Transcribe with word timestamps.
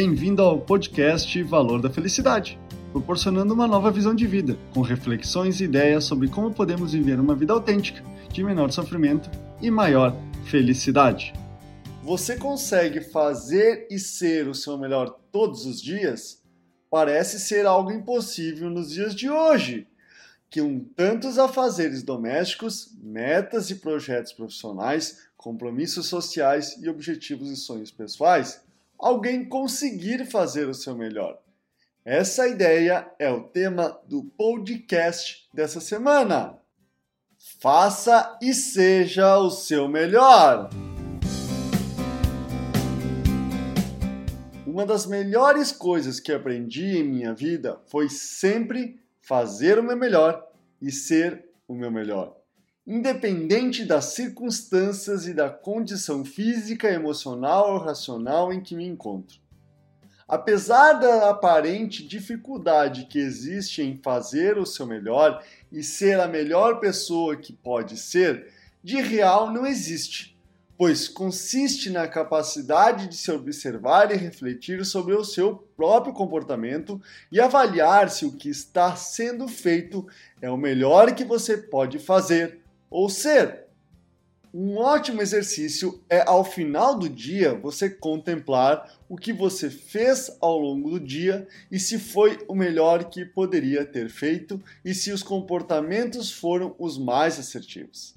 Bem-vindo 0.00 0.42
ao 0.42 0.60
podcast 0.60 1.42
Valor 1.42 1.82
da 1.82 1.90
Felicidade, 1.90 2.56
proporcionando 2.92 3.52
uma 3.52 3.66
nova 3.66 3.90
visão 3.90 4.14
de 4.14 4.28
vida, 4.28 4.56
com 4.72 4.80
reflexões 4.80 5.60
e 5.60 5.64
ideias 5.64 6.04
sobre 6.04 6.28
como 6.28 6.54
podemos 6.54 6.92
viver 6.92 7.18
uma 7.18 7.34
vida 7.34 7.52
autêntica, 7.52 8.00
de 8.32 8.44
menor 8.44 8.70
sofrimento 8.70 9.28
e 9.60 9.72
maior 9.72 10.14
felicidade. 10.44 11.32
Você 12.04 12.36
consegue 12.36 13.00
fazer 13.00 13.88
e 13.90 13.98
ser 13.98 14.46
o 14.46 14.54
seu 14.54 14.78
melhor 14.78 15.18
todos 15.32 15.66
os 15.66 15.82
dias? 15.82 16.44
Parece 16.88 17.40
ser 17.40 17.66
algo 17.66 17.90
impossível 17.90 18.70
nos 18.70 18.90
dias 18.90 19.12
de 19.16 19.28
hoje, 19.28 19.88
que 20.48 20.60
um 20.60 20.78
tantos 20.78 21.40
afazeres 21.40 22.04
domésticos, 22.04 22.96
metas 23.02 23.68
e 23.68 23.74
projetos 23.74 24.32
profissionais, 24.32 25.26
compromissos 25.36 26.06
sociais 26.06 26.78
e 26.80 26.88
objetivos 26.88 27.50
e 27.50 27.56
sonhos 27.56 27.90
pessoais, 27.90 28.60
alguém 28.98 29.44
conseguir 29.44 30.26
fazer 30.26 30.68
o 30.68 30.74
seu 30.74 30.96
melhor. 30.96 31.38
Essa 32.04 32.48
ideia 32.48 33.10
é 33.18 33.30
o 33.30 33.44
tema 33.44 34.00
do 34.06 34.24
podcast 34.24 35.48
dessa 35.52 35.80
semana. 35.80 36.58
Faça 37.60 38.36
e 38.42 38.52
seja 38.52 39.38
o 39.38 39.50
seu 39.50 39.86
melhor. 39.88 40.70
Uma 44.66 44.86
das 44.86 45.06
melhores 45.06 45.70
coisas 45.70 46.18
que 46.18 46.32
aprendi 46.32 46.98
em 46.98 47.04
minha 47.04 47.34
vida 47.34 47.80
foi 47.86 48.08
sempre 48.08 49.00
fazer 49.20 49.78
o 49.78 49.82
meu 49.82 49.96
melhor 49.96 50.46
e 50.80 50.90
ser 50.90 51.48
o 51.66 51.74
meu 51.74 51.90
melhor, 51.90 52.37
independente 52.88 53.84
das 53.84 54.06
circunstâncias 54.06 55.26
e 55.26 55.34
da 55.34 55.50
condição 55.50 56.24
física, 56.24 56.88
emocional 56.88 57.74
ou 57.74 57.78
racional 57.78 58.50
em 58.50 58.62
que 58.62 58.74
me 58.74 58.86
encontro. 58.86 59.38
Apesar 60.26 60.94
da 60.94 61.28
aparente 61.28 62.02
dificuldade 62.02 63.04
que 63.04 63.18
existe 63.18 63.82
em 63.82 63.98
fazer 64.02 64.56
o 64.56 64.64
seu 64.64 64.86
melhor 64.86 65.44
e 65.70 65.82
ser 65.82 66.18
a 66.18 66.26
melhor 66.26 66.80
pessoa 66.80 67.36
que 67.36 67.52
pode 67.52 67.98
ser, 67.98 68.54
de 68.82 69.02
real 69.02 69.52
não 69.52 69.66
existe 69.66 70.38
pois 70.78 71.08
consiste 71.08 71.90
na 71.90 72.06
capacidade 72.06 73.08
de 73.08 73.16
se 73.16 73.32
observar 73.32 74.12
e 74.12 74.16
refletir 74.16 74.86
sobre 74.86 75.12
o 75.12 75.24
seu 75.24 75.56
próprio 75.76 76.14
comportamento 76.14 77.02
e 77.32 77.40
avaliar 77.40 78.08
se 78.08 78.24
o 78.24 78.30
que 78.30 78.48
está 78.48 78.94
sendo 78.94 79.48
feito 79.48 80.06
é 80.40 80.48
o 80.48 80.56
melhor 80.56 81.12
que 81.16 81.24
você 81.24 81.56
pode 81.58 81.98
fazer 81.98 82.60
ou 82.90 83.08
ser. 83.08 83.68
Um 84.52 84.78
ótimo 84.78 85.20
exercício 85.20 86.02
é, 86.08 86.24
ao 86.26 86.42
final 86.42 86.98
do 86.98 87.06
dia, 87.06 87.54
você 87.54 87.90
contemplar 87.90 88.90
o 89.06 89.14
que 89.14 89.30
você 89.30 89.68
fez 89.68 90.34
ao 90.40 90.58
longo 90.58 90.90
do 90.90 91.00
dia 91.00 91.46
e 91.70 91.78
se 91.78 91.98
foi 91.98 92.38
o 92.48 92.54
melhor 92.54 93.10
que 93.10 93.26
poderia 93.26 93.84
ter 93.84 94.08
feito 94.08 94.60
e 94.82 94.94
se 94.94 95.12
os 95.12 95.22
comportamentos 95.22 96.32
foram 96.32 96.74
os 96.78 96.96
mais 96.96 97.38
assertivos. 97.38 98.14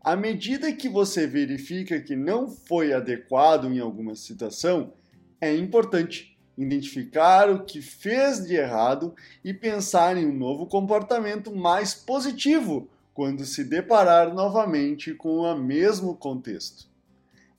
À 0.00 0.16
medida 0.16 0.72
que 0.72 0.88
você 0.88 1.26
verifica 1.26 2.00
que 2.00 2.16
não 2.16 2.48
foi 2.48 2.92
adequado 2.92 3.66
em 3.66 3.78
alguma 3.78 4.14
situação, 4.14 4.92
é 5.38 5.54
importante 5.54 6.34
identificar 6.56 7.50
o 7.50 7.64
que 7.64 7.82
fez 7.82 8.46
de 8.46 8.54
errado 8.54 9.14
e 9.44 9.52
pensar 9.52 10.16
em 10.16 10.26
um 10.26 10.34
novo 10.34 10.66
comportamento 10.66 11.54
mais 11.54 11.94
positivo 11.94 12.88
quando 13.14 13.44
se 13.44 13.62
deparar 13.62 14.34
novamente 14.34 15.14
com 15.14 15.38
o 15.38 15.54
mesmo 15.56 16.16
contexto. 16.16 16.92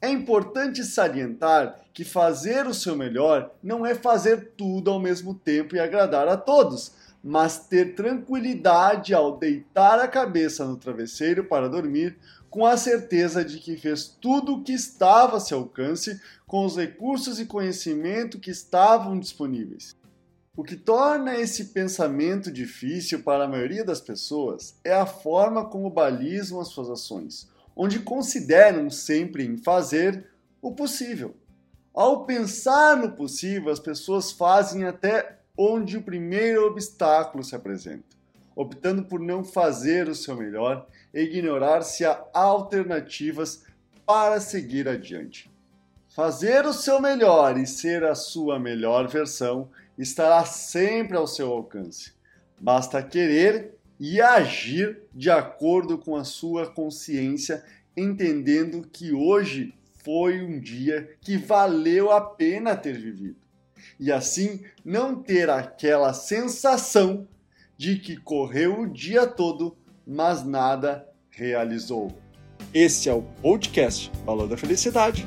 É 0.00 0.10
importante 0.10 0.82
salientar 0.82 1.78
que 1.92 2.04
fazer 2.04 2.66
o 2.66 2.74
seu 2.74 2.96
melhor 2.96 3.52
não 3.62 3.86
é 3.86 3.94
fazer 3.94 4.52
tudo 4.56 4.90
ao 4.90 4.98
mesmo 4.98 5.34
tempo 5.34 5.76
e 5.76 5.78
agradar 5.78 6.26
a 6.26 6.36
todos, 6.36 6.92
mas 7.22 7.58
ter 7.58 7.94
tranquilidade 7.94 9.14
ao 9.14 9.36
deitar 9.36 10.00
a 10.00 10.08
cabeça 10.08 10.64
no 10.64 10.76
travesseiro 10.76 11.44
para 11.44 11.68
dormir, 11.68 12.16
com 12.50 12.66
a 12.66 12.76
certeza 12.76 13.44
de 13.44 13.58
que 13.58 13.76
fez 13.76 14.08
tudo 14.20 14.54
o 14.54 14.62
que 14.62 14.72
estava 14.72 15.36
a 15.36 15.40
seu 15.40 15.58
alcance 15.58 16.20
com 16.46 16.64
os 16.64 16.76
recursos 16.76 17.38
e 17.38 17.46
conhecimento 17.46 18.40
que 18.40 18.50
estavam 18.50 19.18
disponíveis. 19.18 19.94
O 20.54 20.62
que 20.62 20.76
torna 20.76 21.34
esse 21.34 21.66
pensamento 21.66 22.52
difícil 22.52 23.22
para 23.22 23.44
a 23.44 23.48
maioria 23.48 23.82
das 23.82 24.02
pessoas 24.02 24.78
é 24.84 24.92
a 24.92 25.06
forma 25.06 25.64
como 25.64 25.88
balizam 25.88 26.60
as 26.60 26.68
suas 26.68 26.90
ações, 26.90 27.48
onde 27.74 28.00
consideram 28.00 28.90
sempre 28.90 29.46
em 29.46 29.56
fazer 29.56 30.26
o 30.60 30.74
possível. 30.74 31.34
Ao 31.94 32.26
pensar 32.26 32.98
no 32.98 33.12
possível, 33.12 33.72
as 33.72 33.80
pessoas 33.80 34.30
fazem 34.30 34.84
até 34.84 35.38
onde 35.56 35.96
o 35.96 36.02
primeiro 36.02 36.66
obstáculo 36.66 37.42
se 37.42 37.54
apresenta, 37.54 38.14
optando 38.54 39.04
por 39.04 39.20
não 39.20 39.42
fazer 39.42 40.06
o 40.06 40.14
seu 40.14 40.36
melhor 40.36 40.86
e 41.14 41.20
ignorar 41.20 41.80
se 41.80 42.04
há 42.04 42.26
alternativas 42.34 43.64
para 44.04 44.38
seguir 44.38 44.86
adiante. 44.86 45.51
Fazer 46.14 46.66
o 46.66 46.74
seu 46.74 47.00
melhor 47.00 47.56
e 47.56 47.66
ser 47.66 48.04
a 48.04 48.14
sua 48.14 48.58
melhor 48.58 49.08
versão 49.08 49.70
estará 49.96 50.44
sempre 50.44 51.16
ao 51.16 51.26
seu 51.26 51.50
alcance. 51.50 52.12
Basta 52.60 53.02
querer 53.02 53.78
e 53.98 54.20
agir 54.20 55.00
de 55.14 55.30
acordo 55.30 55.96
com 55.96 56.14
a 56.14 56.22
sua 56.22 56.66
consciência, 56.66 57.64
entendendo 57.96 58.86
que 58.92 59.10
hoje 59.10 59.72
foi 60.04 60.42
um 60.42 60.60
dia 60.60 61.16
que 61.22 61.38
valeu 61.38 62.10
a 62.10 62.20
pena 62.20 62.76
ter 62.76 62.98
vivido 62.98 63.36
e 63.98 64.12
assim 64.12 64.62
não 64.84 65.14
ter 65.14 65.48
aquela 65.48 66.12
sensação 66.12 67.26
de 67.78 67.96
que 67.96 68.18
correu 68.18 68.80
o 68.80 68.86
dia 68.86 69.26
todo, 69.26 69.74
mas 70.06 70.44
nada 70.44 71.08
realizou. 71.30 72.12
Esse 72.74 73.08
é 73.08 73.14
o 73.14 73.22
podcast 73.40 74.12
Valor 74.26 74.46
da 74.46 74.58
Felicidade. 74.58 75.26